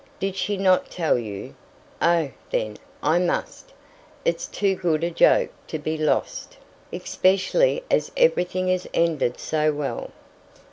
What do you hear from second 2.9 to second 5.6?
I must. It's too good a joke